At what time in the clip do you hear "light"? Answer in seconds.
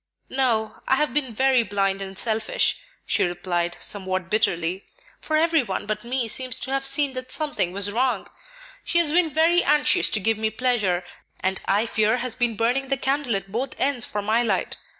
14.41-14.75